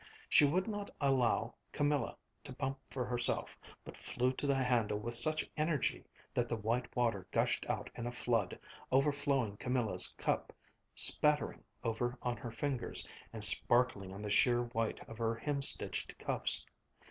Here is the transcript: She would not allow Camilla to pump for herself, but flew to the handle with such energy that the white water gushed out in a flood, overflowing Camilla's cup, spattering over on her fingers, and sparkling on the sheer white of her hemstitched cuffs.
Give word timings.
She 0.27 0.45
would 0.45 0.67
not 0.67 0.89
allow 0.99 1.53
Camilla 1.71 2.17
to 2.45 2.51
pump 2.51 2.79
for 2.89 3.05
herself, 3.05 3.55
but 3.85 3.95
flew 3.95 4.33
to 4.33 4.47
the 4.47 4.55
handle 4.55 4.97
with 4.97 5.13
such 5.13 5.47
energy 5.55 6.03
that 6.33 6.49
the 6.49 6.55
white 6.55 6.95
water 6.95 7.27
gushed 7.29 7.67
out 7.69 7.87
in 7.93 8.07
a 8.07 8.11
flood, 8.11 8.57
overflowing 8.91 9.57
Camilla's 9.57 10.07
cup, 10.17 10.53
spattering 10.95 11.63
over 11.83 12.17
on 12.23 12.35
her 12.37 12.49
fingers, 12.51 13.07
and 13.31 13.43
sparkling 13.43 14.11
on 14.11 14.23
the 14.23 14.31
sheer 14.31 14.63
white 14.63 15.07
of 15.07 15.19
her 15.19 15.35
hemstitched 15.35 16.17
cuffs. 16.17 16.65